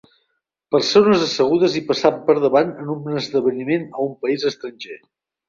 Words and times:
Persones 0.75 1.25
assegudes 1.25 1.75
i 1.81 1.81
passant 1.89 2.17
per 2.31 2.37
davant 2.47 2.73
en 2.85 2.91
un 2.95 3.21
esdeveniment 3.23 3.87
a 3.93 4.09
un 4.09 4.19
país 4.27 4.49
estranger. 4.53 5.01